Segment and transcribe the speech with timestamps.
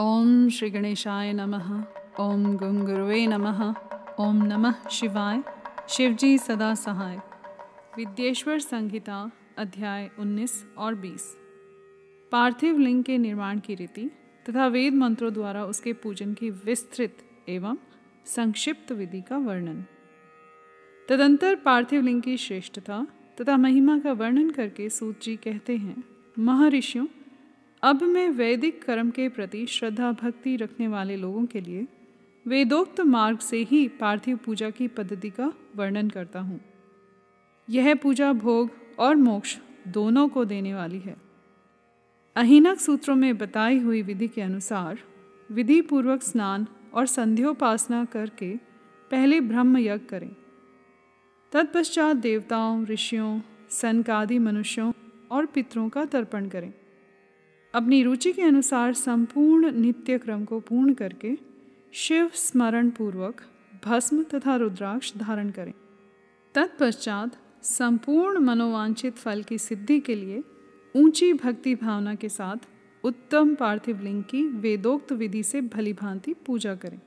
[0.00, 1.84] ओम श्री गणेशाय नमः।
[2.20, 2.88] ओम गंग
[3.28, 3.74] नमः।
[4.20, 5.42] ओम नमः शिवाय।
[5.88, 7.16] शिवजी सदा सहाय।
[7.96, 11.38] विद्येश्वर संहिता अध्याय 19 और 20
[12.32, 14.10] पार्थिव लिंग के निर्माण की रीति
[14.48, 17.18] तथा वेद मंत्रों द्वारा उसके पूजन की विस्तृत
[17.48, 17.76] एवं
[18.26, 19.84] संक्षिप्त विधि का वर्णन।
[21.08, 23.06] तदंतर पार्थिव लिंग की श्रेष्ठता
[23.40, 26.04] तथा महिमा का वर्णन करके सूत जी कहते हैं,
[26.38, 27.06] महर्षियों
[27.82, 31.86] अब मैं वैदिक कर्म के प्रति श्रद्धा भक्ति रखने वाले लोगों के लिए
[32.46, 36.60] वेदोक्त मार्ग से ही पार्थिव पूजा की पद्धति का वर्णन करता हूँ।
[37.70, 39.58] यह पूजा भोग और मोक्ष
[39.88, 41.16] दोनों को देने वाली है।
[42.36, 44.98] अहिनक सूत्रों में बताई हुई विधि के अनुसार
[45.52, 48.56] विधि पूर्वक स्नान और संध्योपासना करके
[49.10, 50.36] पहले ब्रह्म यज्ञ करें।
[51.52, 54.92] तत्पश्चात देवताओं, ऋषियों, सनकादि मनुष्यों
[55.30, 56.72] और पितरों का तर्पण करें।
[57.76, 61.38] अपनी रुचि के अनुसार संपूर्ण नित्य क्रम को पूर्ण करके
[61.92, 63.40] शिव स्मरण पूर्वक
[63.84, 65.72] भस्म तथा रुद्राक्ष धारण करें।
[66.54, 70.42] तत्पश्चात संपूर्ण मनोवांछित फल की सिद्धि के लिए
[70.96, 72.56] ऊँची भक्ति भावना के साथ
[73.04, 77.00] उत्तम पार्थिव लिंग की वेदोक्त विधि से भली भांति पूजा करें।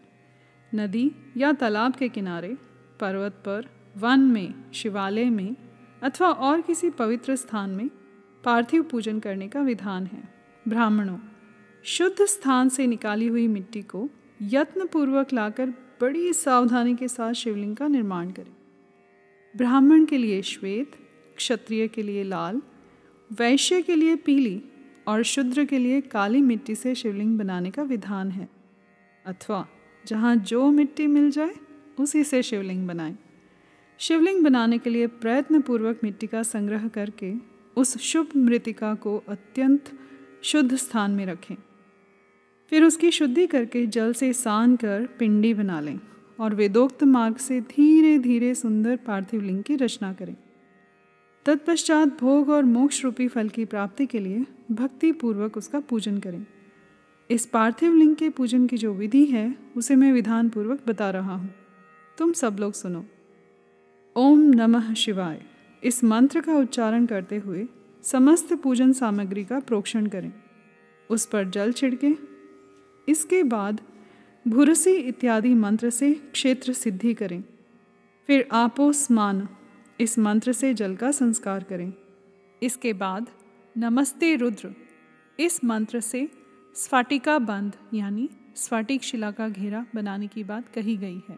[0.76, 2.58] नदी या तालाब के किनारे,
[3.00, 3.66] पर्वत पर,
[3.98, 5.56] वन में, शिवालय में
[6.04, 7.90] अथवा और किसी पवित्र स्थान में
[8.44, 10.39] पार्थिव पूजन करने का विधान है।
[10.70, 11.18] ब्राह्मणों,
[11.84, 14.10] शुद्ध स्थान से निकाली हुई मिट्टी को
[14.42, 15.70] यत्नपूर्वक लाकर
[16.02, 18.56] बड़ी सावधानी के साथ शिवलिंग का निर्माण करें।
[19.58, 20.92] ब्राह्मण के लिए श्वेत,
[21.36, 22.62] क्षत्रिय के लिए लाल,
[23.32, 24.64] वैश्य के लिए पीली
[25.08, 28.50] और शुद्र के लिए काली मिट्टी से शिवलिंग बनाने का विधान है।
[29.26, 29.68] अथवा
[30.06, 31.56] जहाँ जो मिट्टी मिल जाए,
[32.00, 33.18] उसी से शिवलिंग बनाएँ।
[33.98, 37.34] शिवलिंग बनाने के लिए प्रयत्नपूर्वक मिट्टी का संग्रह करके
[37.78, 40.00] उस शुभ मृतिका को अत्यंत
[40.42, 41.56] शुद्ध स्थान में रखें।
[42.70, 46.00] फिर उसकी शुद्धि करके जल से सान कर पिंडी बना लें
[46.40, 50.36] और वेदोक्त मार्ग से धीरे धीरे सुंदर पार्थिव लिंग की रचना करें।
[51.46, 56.46] तत्पश्चात भोग और मोक्ष रूपी फल की प्राप्ति के लिए भक्ति पूर्वक उसका पूजन करें।
[57.30, 61.36] इस पार्थिव लिंग के पूजन की जो विधि है, उसे मैं विधान पूर्वक बता रहा
[61.36, 61.50] हूँ।
[62.18, 63.06] तुम सब लोग सुनो।
[64.16, 65.42] ओम नमः शिवाय।
[65.84, 67.68] इस मंत्र का उच्चारण करते हुए
[68.04, 70.34] समस्त पूजन सामग्री का प्रोक्षण करें।
[71.10, 72.16] उस पर जल छिड़कें।
[73.10, 73.82] इसके बाद
[74.48, 77.44] भुरसी इत्यादि मंत्र से क्षेत्र सिद्धि करें।
[78.28, 79.48] फिर आपो स्मान
[80.00, 81.94] इस मंत्र से जल का संस्कार करें।
[82.64, 83.28] इसके बाद
[83.78, 84.76] नमस्ते रुद्र
[85.40, 86.30] इस मंत्र से
[86.76, 91.38] स्फाटिका बंध यानी स्फाटिक शिला का घेरा बनाने की बात कही गई है।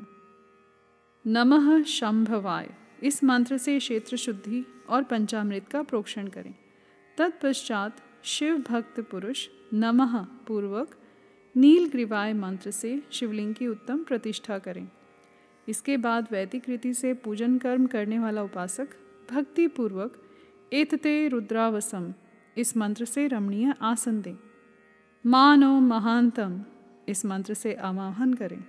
[1.28, 6.54] नमः शंभवाय। इस मंत्र से क्षेत्र शुद्धि और पंचामृत का प्रोक्षण करें।
[7.18, 10.18] तत्पश्चात शिव भक्त पुरुष नमः
[10.48, 10.96] पूर्वक
[11.56, 14.88] नील ग्रीवाय मंत्र से शिवलिंग की उत्तम प्रतिष्ठा करें।
[15.68, 18.88] इसके बाद वैदिक रीति से पूजन कर्म करने वाला उपासक
[19.32, 20.22] भक्ति पूर्वक
[20.74, 22.14] एतते रुद्रावसम
[22.58, 24.36] इस मंत्र से रमणीय आसन दें।
[25.26, 26.62] मानो महानतम
[27.08, 28.64] इस मंत्र से आवाहन करें।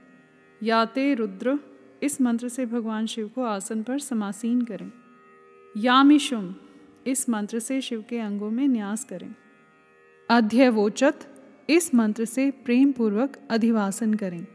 [0.62, 1.58] याते रुद्र
[2.02, 4.92] इस मंत्र से भगवान शिव को आसन पर समासीन करें।
[5.76, 6.54] यामिशुम,
[7.06, 9.34] इस मंत्र से शिव के अंगों में न्यास करें।
[10.30, 11.18] अध्यवोचत,
[11.70, 14.46] इस मंत्र से प्रेम पूर्वक अधिवासन करें।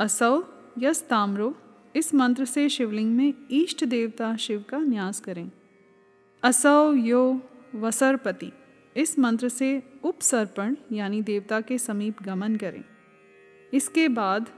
[0.00, 0.42] असौ,
[0.78, 1.58] यस ताम्रो,
[1.96, 5.50] इस मंत्र से शिवलिंग में ईष्ट देवता शिव का न्यास करें।
[6.42, 7.40] असौ, यो,
[7.74, 8.52] वसरपति,
[8.96, 12.84] इस मंत्र से उपसर्पण यानी देवता के समीप गमन करें।
[13.74, 14.50] इसके बाद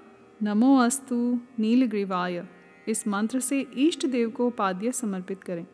[0.43, 2.47] नमो अस्तु नीलग्रीवाय।
[2.89, 5.67] इस मंत्र से इष्ट देव को पाद्य समर्पित करें।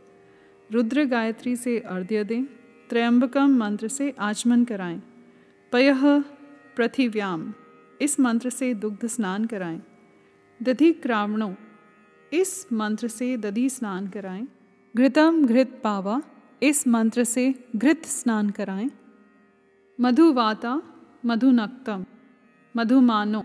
[0.72, 2.44] रुद्र गायत्री से अर्घ्य दें।
[2.91, 5.03] त्रयंबकम मंत्र से आचमन कराएँ।
[5.72, 5.94] पय
[6.76, 7.54] पृथिव्याम।
[8.00, 9.81] इस मंत्र से दुग्ध स्नान कराएँ।
[10.62, 11.54] दधि क्रावणों।
[12.32, 14.49] इस मंत्र से दधि स्नान कराएँ।
[14.97, 16.22] घृतम घृत पावा।
[16.62, 18.91] इस मंत्र से घृत स्नान कराएँ।
[20.00, 20.82] मधुवाता
[21.26, 22.04] मधुनक्तम।
[22.76, 23.44] मधुमानो।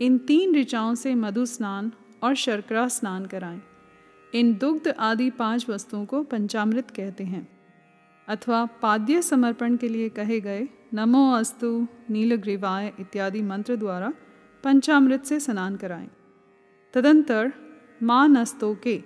[0.00, 1.92] इन तीन ऋचाओं से मधु स्नान
[2.22, 3.60] और शर्करा स्नान कराएँ।
[4.34, 7.48] इन दुग्ध आदि पाँच वस्तुओं को पंचामृत कहते हैं।
[8.28, 14.12] अथवा पाद्य समर्पण के लिए कहे गए नमो अस्तु, नीलग्रीवाय इत्यादि मंत्र द्वारा
[14.64, 16.10] पंचामृत से स्नान कराएँ।
[16.94, 17.52] तदंतर
[18.02, 19.02] माँ नस्तों के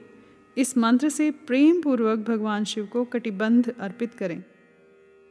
[0.59, 4.45] इस मंत्र से प्रेम पूर्वक भगवान शिव को कटिबंध अर्पित करें।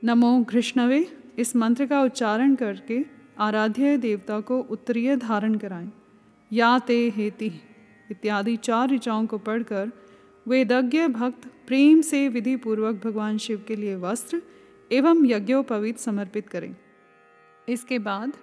[0.04, 1.08] नमो घृष्णवे
[1.40, 5.92] इस मंत्र का उच्चारण करके आराध्य देवता को उत्तरीय धारण कराएँ।
[6.54, 7.52] या ते हेति,
[8.12, 9.92] इत्यादि चार ऋचाओं को पढ़कर
[10.48, 14.42] वेदज्ञ भक्त प्रेम से विधि पूर्वक भगवान शिव के लिए वस्त्र
[14.92, 16.76] एवं यज्ञोपवीत समर्पित करें।
[17.70, 18.34] इसके बाद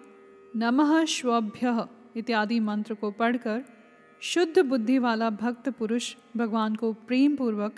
[0.57, 3.65] नमः श्वभ्य इत्यादि मंत्र को पढ़कर
[4.21, 7.73] शुद्ध बुद्धि वाला भक्त पुरुष भगवान को प्रेम पूर्वक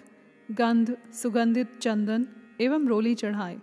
[0.51, 2.27] गंध, सुगंधित चंदन
[2.61, 3.59] एवं रोली चढ़ाए।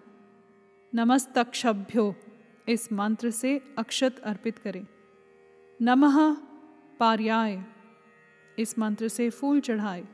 [0.96, 2.16] नमस्तक्षभ्यो।
[2.70, 4.88] इस मंत्र से अक्षत अर्पित करें।
[5.82, 6.38] नमः
[7.00, 7.64] पार्याय।
[8.60, 10.08] इस मंत्र से फूल चढ़ाए।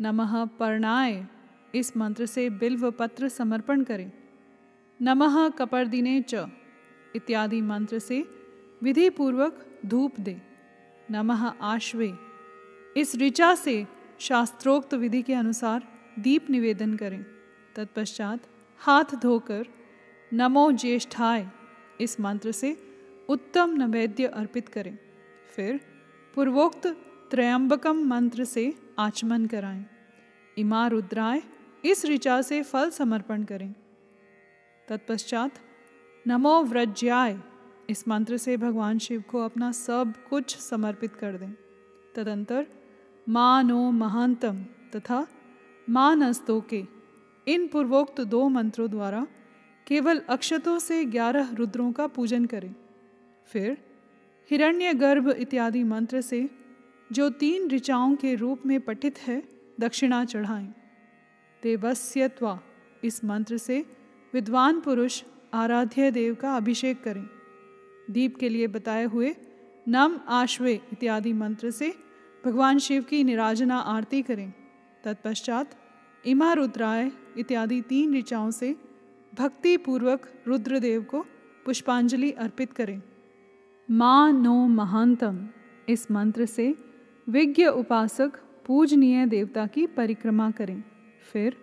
[0.00, 1.26] नमः पर्णाय।
[1.74, 4.12] इस मंत्र से बिल्व पत्र समर्पण करें।
[5.02, 6.34] नमः कपर्दिने च।
[7.16, 8.28] इत्यादि मंत्र से
[8.82, 10.42] विधि पूर्वक धूप दे।
[11.10, 12.18] नमः आश्वे।
[12.96, 13.86] इस ऋचा से
[14.20, 17.24] शास्त्रोक्त विधि के अनुसार दीप निवेदन करें।
[17.76, 18.40] तत्पश्चात
[18.78, 19.66] हाथ धोकर
[20.32, 21.48] नमो ज्येष्ठाय।
[22.00, 22.76] इस मंत्र से
[23.28, 24.98] उत्तम नैवेद्य अर्पित करें।
[25.56, 25.80] फिर
[26.34, 26.86] पूर्वोक्त
[27.30, 29.84] त्रयंबकम मंत्र से आचमन कराएँ।
[30.58, 31.42] इमा रुद्राय
[31.84, 33.74] इस ऋचा से फल समर्पण करें।
[34.88, 35.52] तत्पश्चात
[36.26, 37.38] नमो व्रज्याय
[37.90, 41.52] इस मंत्र से भगवान शिव को अपना सब कुछ समर्पित कर दें।
[42.14, 42.66] तदंतर
[43.28, 44.64] मानो महांतम
[44.96, 45.26] तथा
[45.88, 46.84] माँ नस्तोके
[47.46, 49.26] इन पूर्वोक्त दो मंत्रों द्वारा
[49.86, 52.74] केवल अक्षतों से ग्यारह रुद्रों का पूजन करें।
[53.46, 53.78] फिर
[54.50, 56.48] हिरण्य गर्भ इत्यादि मंत्र से
[57.12, 59.42] जो तीन ऋचाओं के रूप में पठित है,
[59.80, 60.74] दक्षिणा चढ़ाएँ।
[61.62, 62.60] देवस्यत्वा
[63.04, 63.86] इस मंत्र से
[64.34, 65.22] विद्वान पुरुष
[65.54, 67.28] आराध्य देव का अभिषेक करें।
[68.10, 69.34] दीप के लिए बताए हुए
[69.88, 71.94] नम आश्वे इत्यादि मंत्र से
[72.44, 74.52] भगवान शिव की निराजना आरती करें।
[75.04, 75.70] तत्पश्चात
[76.26, 78.74] इमा रुद्राय इत्यादि तीन ऋचाओं से
[79.38, 81.26] भक्ति पूर्वक रुद्रदेव को
[81.64, 83.02] पुष्पांजलि अर्पित करें।
[83.90, 85.48] माँ नो महांतम।
[85.88, 86.74] इस मंत्र से
[87.28, 88.32] विज्ञ उपासक
[88.66, 90.82] पूजनीय देवता की परिक्रमा करें।
[91.32, 91.56] फिर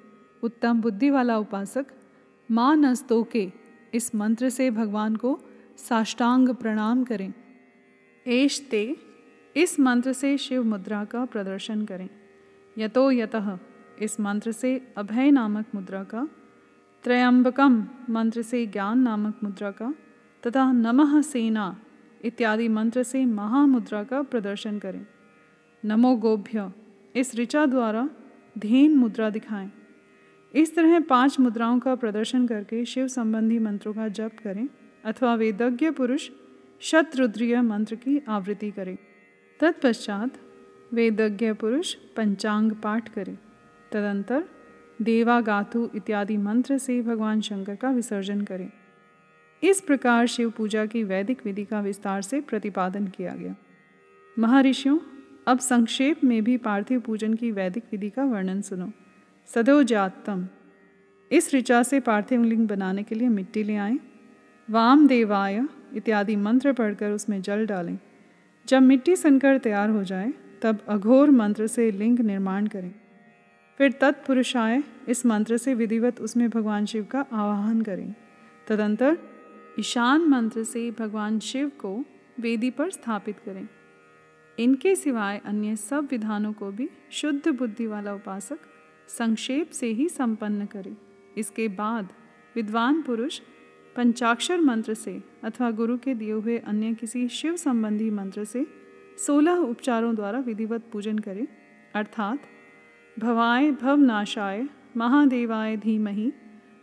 [0.44, 1.86] उत्तम बुद्धि वाला उपासक
[2.52, 3.52] माँ नस्तोके
[3.94, 5.40] इस मंत्र से भगवान को
[5.78, 7.34] साष्टांग प्रणाम करें।
[8.28, 8.98] एश ते
[9.56, 12.10] इस मंत्र से शिव मुद्रा का प्रदर्शन करें।
[12.78, 13.58] यतो यतः
[14.02, 16.28] इस मंत्र से अभय नामक मुद्रा का
[17.04, 19.96] त्रयंबकम, मंत्र से ज्ञान नामक मुद्रा का,
[20.48, 21.82] तथा नमः सेना
[22.26, 25.06] इत्यादि मंत्र से महामुद्रा का प्रदर्शन करें।
[25.86, 26.72] नमो गोभ्य,
[27.16, 28.10] इस ऋचा द्वारा
[28.58, 29.72] धेन मुद्रा दिखाएँ।
[30.56, 34.70] इस तरह पाँच मुद्राओं का प्रदर्शन करके शिव संबंधी मंत्रों का जप करें,
[35.06, 36.30] अथवा वेदज्ञ पुरुष
[36.82, 38.98] शतरुद्रीय मंत्र की आवृत्ति करें।
[39.60, 40.32] तत्पश्चात
[40.94, 43.38] वेदज्ञ पुरुष पंचांग पाठ करें।
[43.92, 44.44] तदंतर
[45.04, 48.70] देवा गाथु इत्यादि मंत्र से भगवान शंकर का विसर्जन करें।
[49.64, 53.56] इस प्रकार शिव पूजा की वैदिक विधि का विस्तार से प्रतिपादन किया गया।
[54.40, 55.00] महर्षियों,
[55.48, 58.92] अब संक्षेप में भी पार्थिव पूजन की वैदिक विधि का वर्णन सुनो।
[59.48, 60.48] सदोजातम
[61.32, 64.00] इस ऋचा से पार्थिव लिंग बनाने के लिए मिट्टी ले आएँ।
[64.70, 65.64] वाम देवाय
[65.96, 67.98] इत्यादि मंत्र पढ़कर उसमें जल डालें।
[68.68, 72.96] जब मिट्टी सनकर तैयार हो जाए, तब अघोर मंत्र से लिंग निर्माण करें।
[73.84, 78.14] फिर तत्पुरुषाय इस मंत्र से विधिवत उसमें भगवान शिव का आवाहन करें।
[78.68, 79.18] तदंतर
[79.80, 82.06] ईशान मंत्र से भगवान शिव को
[82.40, 83.68] वेदी पर स्थापित करें।
[84.60, 88.60] इनके सिवाय अन्य सब विधानों को भी शुद्ध बुद्धि वाला उपासक
[89.08, 90.96] संक्षेप से ही संपन्न करे।
[91.38, 92.14] इसके बाद
[92.56, 93.40] विद्वान पुरुष
[93.96, 98.66] पंचाक्षर मंत्र से अथवा गुरु के दिए हुए अन्य किसी शिव संबंधी मंत्र से
[99.26, 101.48] सोलह उपचारों द्वारा विधिवत पूजन करें।
[101.96, 102.40] अर्थात
[103.18, 104.64] भवाय भवनाशाय,
[104.98, 106.32] महादेवाय धीमहि,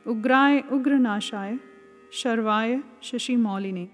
[0.07, 1.59] उग्राय उग्रनाशाय,
[2.13, 3.89] शर्वाय शशि मौलिने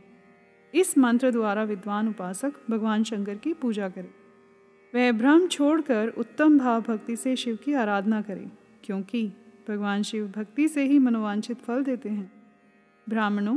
[0.74, 4.10] इस मंत्र द्वारा विद्वान उपासक भगवान शंकर की पूजा करें।
[4.92, 8.50] वह भ्रम छोड़कर उत्तम भाव भक्ति से शिव की आराधना करें,
[8.84, 9.26] क्योंकि
[9.68, 12.30] भगवान शिव भक्ति से ही मनोवांछित फल देते हैं।
[13.06, 13.56] ब्राह्मणों,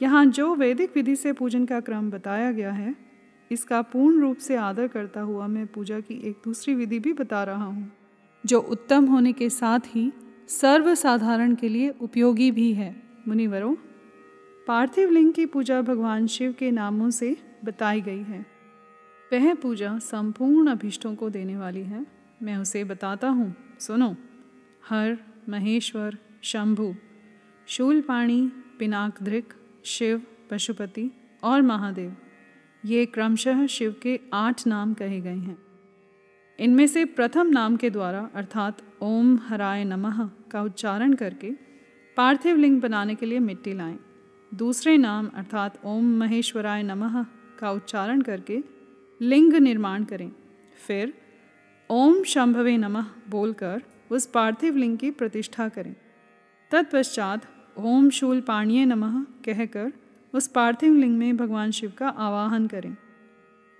[0.00, 2.94] यहाँ जो वैदिक विधि से पूजन का क्रम बताया गया है,
[3.50, 7.42] इसका पूर्ण रूप से आदर करता हुआ मैं पूजा की एक दूसरी विधि भी बता
[7.44, 7.90] रहा हूँ।
[8.46, 10.12] जो उत्तम होने के साथ ही
[10.48, 13.74] सर्वसाधारण के लिए उपयोगी भी है। मुनिवरों,
[14.66, 18.46] पार्थिव लिंग की पूजा भगवान शिव के नामों से बताई गई है।
[19.32, 22.06] वह पूजा संपूर्ण अभिष्टों को देने वाली है।
[22.42, 24.16] मैं उसे बताता हूँ। सुनो।
[24.88, 25.18] हर,
[25.48, 26.94] महेश्वर, शंभु,
[27.66, 29.54] शूलपाणी पिनाकधृक
[29.84, 31.10] शिव, पशुपति
[31.42, 32.16] और महादेव,
[32.84, 35.58] ये क्रमशः शिव के आठ नाम कहे गए हैं।
[36.60, 41.50] इनमें से प्रथम नाम के द्वारा, अर्थात ओम हराय नमः, का उच्चारण करके
[42.16, 43.98] पार्थिव लिंग बनाने के लिए मिट्टी लाएँ।
[44.54, 47.26] दूसरे नाम, अर्थात ओम महेश्वराय नमः,
[47.58, 48.62] का उच्चारण करके
[49.22, 50.32] लिंग निर्माण करें।
[50.86, 51.14] फिर
[51.90, 55.94] ओम शंभवे नमः बोलकर उस पार्थिव लिंग की प्रतिष्ठा करें।
[56.70, 57.46] तत्पश्चात
[57.78, 59.92] ओम शूल पाणीय नमः कहकर
[60.32, 62.96] उस पार्थिव लिंग में भगवान शिव का आवाहन करें।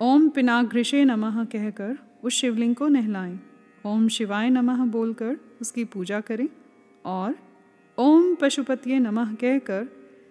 [0.01, 3.39] ओम पिनाग्रिशे नमः कहकर उस शिवलिंग को नहलाएँ।
[3.87, 6.49] ओम शिवाय नमः बोलकर उसकी पूजा करें
[7.05, 7.35] और
[7.99, 9.85] ओम पशुपतिये नमः कहकर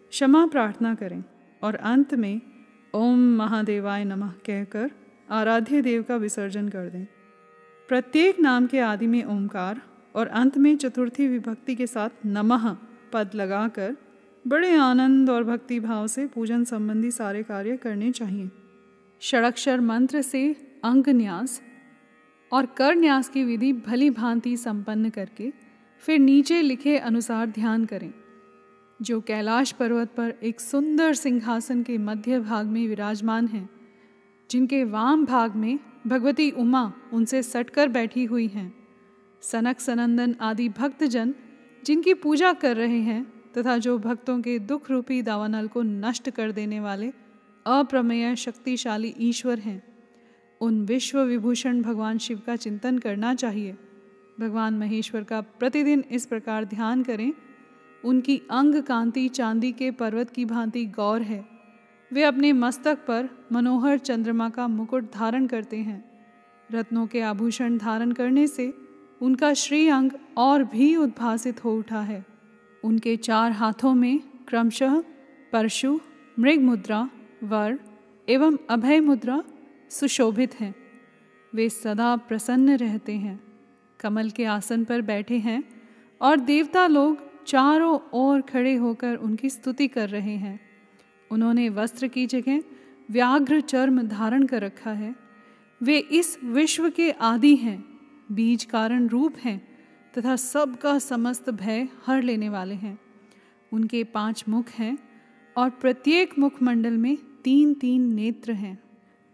[0.09, 1.23] क्षमा प्रार्थना करें
[1.61, 2.41] और अंत में
[2.93, 4.91] ओम महादेवाय नमः कहकर
[5.29, 7.05] आराध्य देव का विसर्जन कर दें।
[7.89, 9.81] प्रत्येक नाम के आदि में ओंकार
[10.15, 12.75] और अंत में चतुर्थी विभक्ति के साथ नमः
[13.13, 13.95] पद लगाकर
[14.47, 18.49] बड़े आनंद और भक्ति भाव से पूजन संबंधी सारे कार्य करने चाहिए।
[19.21, 21.61] षड़क्षर मंत्र से अंग न्यास
[22.51, 25.51] और कर न्यास की विधि भली भांति संपन्न करके
[25.99, 28.13] फिर नीचे लिखे अनुसार ध्यान करें।
[29.01, 33.69] जो कैलाश पर्वत पर एक सुंदर सिंहासन के मध्य भाग में विराजमान हैं,
[34.51, 38.73] जिनके वाम भाग में भगवती उमा उनसे सटकर बैठी हुई हैं।
[39.41, 41.33] सनक सनंदन आदि भक्तजन
[41.85, 43.23] जिनकी पूजा कर रहे हैं
[43.57, 47.11] तथा जो भक्तों के दुख रूपी दावानल को नष्ट कर देने वाले
[47.65, 49.88] अप्रमेय शक्तिशाली ईश्वर हैं
[50.61, 53.75] उन विश्व विभूषण भगवान शिव का चिंतन करना चाहिए।
[54.39, 57.33] भगवान महेश्वर का प्रतिदिन इस प्रकार ध्यान करें।
[58.05, 61.45] उनकी अंग कांति चांदी के पर्वत की भांति गौर है।
[62.13, 66.11] वे अपने मस्तक पर मनोहर चंद्रमा का मुकुट धारण करते हैं।
[66.71, 68.73] रत्नों के आभूषण धारण करने से
[69.21, 72.25] उनका श्री अंग और भी उद्भासित हो उठा है।
[72.83, 75.03] उनके चार हाथों में क्रमशः
[75.53, 75.99] परशु
[76.39, 77.09] मृग मुद्रा
[77.43, 77.79] वर
[78.29, 79.43] एवं अभय मुद्रा
[79.89, 80.75] सुशोभित हैं।
[81.55, 83.43] वे सदा प्रसन्न रहते हैं।
[83.99, 85.63] कमल के आसन पर बैठे हैं
[86.21, 90.59] और देवता लोग चारों ओर खड़े होकर उनकी स्तुति कर रहे हैं।
[91.31, 92.63] उन्होंने वस्त्र की जगह
[93.11, 95.15] व्याघ्र चर्म धारण कर रखा है।
[95.83, 97.99] वे इस विश्व के आदि हैं।
[98.31, 99.67] बीज कारण रूप हैं
[100.17, 102.99] तथा सबका समस्त भय हर लेने वाले हैं।
[103.73, 104.97] उनके पाँच मुख हैं
[105.57, 108.88] और प्रत्येक मुखमंडल में तीन तीन नेत्र हैं।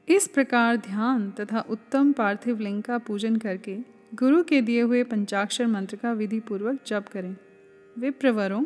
[0.09, 3.77] इस प्रकार ध्यान तथा उत्तम पार्थिव लिंग का पूजन करके
[4.15, 7.35] गुरु के दिए हुए पंचाक्षर मंत्र का विधि पूर्वक जप करें।
[7.99, 8.63] विप्रवरों,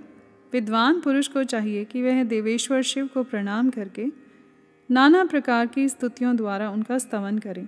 [0.54, 4.06] विद्वान पुरुष को चाहिए कि वह देवेश्वर शिव को प्रणाम करके
[4.92, 7.66] नाना प्रकार की स्तुतियों द्वारा उनका स्तवन करें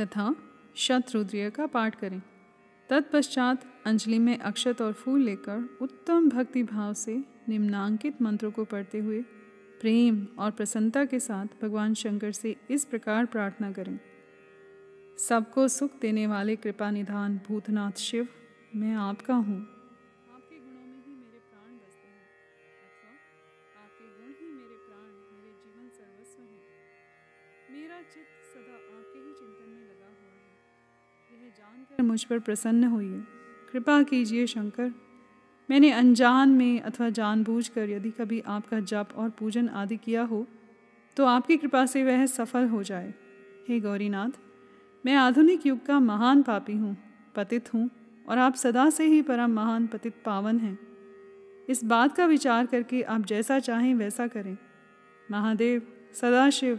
[0.00, 0.34] तथा
[0.76, 2.22] शत्रुद्रिय का पाठ करें।
[2.90, 8.98] तत्पश्चात अंजलि में अक्षत और फूल लेकर उत्तम भक्ति भाव से निम्नांकित मंत्रों को पढ़ते
[8.98, 9.24] हुए
[9.84, 14.00] प्रेम और प्रसन्नता के साथ भगवान शंकर से इस प्रकार प्रार्थना करें।
[15.18, 18.28] सबको सुख देने वाले कृपा निधान भूतनाथ शिव,
[18.76, 19.66] मैं आपका हूँ।
[31.56, 33.22] जानकर मुझ पर प्रसन्न होइए।
[33.72, 35.03] कृपा कीजिए शंकर।
[35.68, 40.46] मैंने अनजान में अथवा जानबूझकर यदि कभी आपका जप और पूजन आदि किया हो
[41.16, 43.12] तो आपकी कृपा से वह सफल हो जाए।
[43.68, 44.30] हे गौरीनाथ,
[45.04, 46.96] मैं आधुनिक युग का महान पापी हूँ,
[47.34, 47.88] पतित हूँ
[48.28, 50.78] और आप सदा से ही परम महान पतित पावन हैं।
[51.68, 54.56] इस बात का विचार करके आप जैसा चाहें वैसा करें।
[55.28, 55.82] महादेव,
[56.14, 56.78] सदाशिव,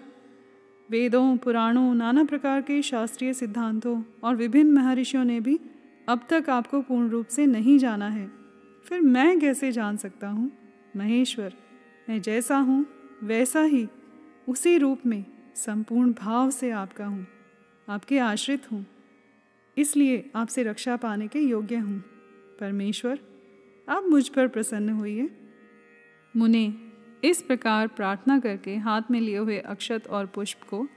[0.89, 5.59] वेदों, पुराणों, नाना प्रकार के शास्त्रीय सिद्धांतों और विभिन्न महर्षियों ने भी
[6.07, 8.44] अब तक आपको पूर्ण रूप से नहीं जाना है।
[8.85, 10.51] फिर मैं कैसे जान सकता हूँ?
[10.95, 11.53] महेश्वर,
[12.09, 12.85] मैं जैसा हूँ,
[13.23, 13.87] वैसा ही।
[14.49, 15.25] उसी रूप में
[15.55, 17.27] संपूर्ण भाव से आपका हूँ।
[17.89, 18.85] आपके आश्रित हूँ।
[19.77, 21.99] इसलिए आपसे रक्षा पाने के योग्य हूँ।
[22.59, 23.19] परमेश्वर,
[23.89, 25.29] आप मुझ पर प्रसन्न होइए।
[26.37, 26.73] मुने,
[27.23, 30.87] इस प्रकार प्रार्थना करके हाथ में लिए हुए अक्षत और पुष्प को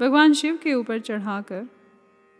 [0.00, 1.68] भगवान शिव के ऊपर चढ़ाकर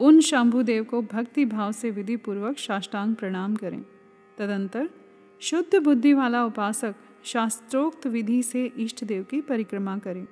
[0.00, 3.84] उन शंभुदेव को भक्ति भाव से विधि पूर्वक साष्टांग प्रणाम करें।
[4.38, 4.88] तदंतर
[5.40, 10.26] शुद्ध बुद्धि वाला उपासक शास्त्रोक्त विधि से इष्ट देव की परिक्रमा करें।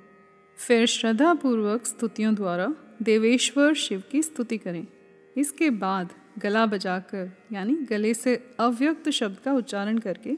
[0.57, 4.87] फिर श्रद्धा पूर्वक स्तुतियों द्वारा देवेश्वर शिव की स्तुति करें।
[5.37, 10.37] इसके बाद गला बजाकर, यानी गले से अव्यक्त शब्द का उच्चारण करके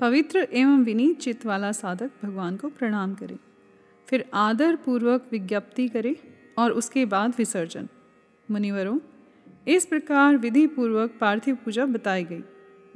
[0.00, 3.36] पवित्र एवं विनीत चित्त वाला साधक भगवान को प्रणाम करे।
[4.08, 6.16] फिर आदर पूर्वक विज्ञप्ति करे
[6.58, 7.88] और उसके बाद विसर्जन।
[8.50, 8.98] मुनिवरों,
[9.68, 12.42] इस प्रकार विधि पूर्वक पार्थिव पूजा बताई गई।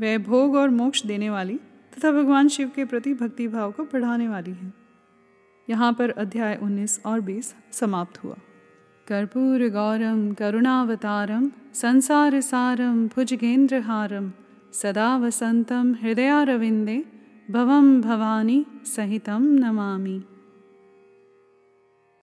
[0.01, 1.61] वह भोग और मोक्ष देने वाली
[1.93, 4.73] तथा भगवान शिव के प्रति भक्ति भाव को बढ़ाने वाली है।
[5.71, 8.37] यहाँ पर अध्याय 19 और 20 समाप्त हुआ।
[9.07, 14.33] कर्पूर गौरम, करुणावतारम, संसार सारम, भुजगेंद्रहारम,
[14.73, 17.05] सदा वसंतम, हृदयारविंदे,
[17.51, 20.23] भवम भवानी, सहितम नमामि।